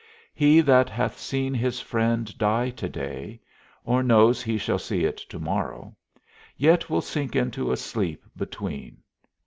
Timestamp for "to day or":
2.71-4.01